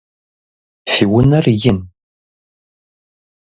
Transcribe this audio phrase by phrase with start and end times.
[0.91, 1.79] Фи унэр ин?